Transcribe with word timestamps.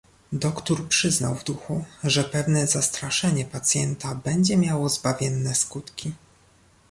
"Doktór 0.33 0.87
przyznał 0.87 1.35
w 1.35 1.43
duchu, 1.43 1.85
że 2.03 2.23
pewne 2.23 2.67
zastraszenie 2.67 3.45
pacjenta 3.45 4.15
będzie 4.15 4.57
miało 4.57 4.89
zbawienne 4.89 5.55
skutki." 5.55 6.13